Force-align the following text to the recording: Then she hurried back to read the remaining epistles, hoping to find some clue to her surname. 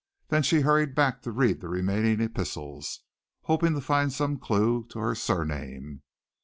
Then 0.29 0.41
she 0.41 0.61
hurried 0.61 0.95
back 0.95 1.21
to 1.21 1.31
read 1.31 1.61
the 1.61 1.69
remaining 1.69 2.21
epistles, 2.21 3.01
hoping 3.43 3.75
to 3.75 3.81
find 3.81 4.11
some 4.11 4.39
clue 4.39 4.87
to 4.89 4.97
her 4.97 5.13
surname. 5.13 6.01